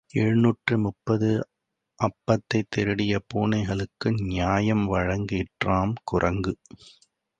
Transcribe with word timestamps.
எழுநூற்று 0.13 0.79
முப்பது 0.79 1.29
அப்பத்தைத் 1.99 2.69
திருடிய 2.69 3.19
பூனைகளுக்கு 3.33 4.09
நியாயம் 4.23 4.93
வழங்கிற்றாம் 4.93 5.93
குரங்கு. 6.03 6.53